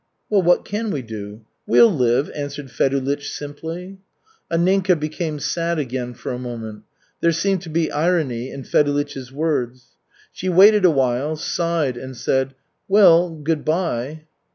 [0.31, 1.41] "Well, what can we do?
[1.67, 3.99] We'll live," answered Fedulych simply.
[4.51, 6.85] Anninka became sad again for a moment.
[7.19, 9.89] There seemed to be irony in Fedulych's words.
[10.31, 12.55] She waited a while, sighed, and said:
[12.87, 14.25] "Well, good by."